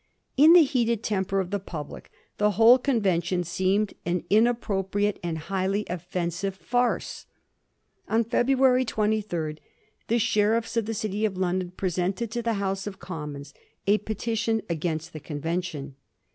[0.35, 2.09] In the heated temper of the public
[2.39, 7.27] the whole convention seemed an inappropriate and highly offensive farce.
[8.09, 9.59] On February 23d
[10.07, 13.53] the sheriffs of the City of London presented to the House of Com mons
[13.85, 15.95] a petition against the convention.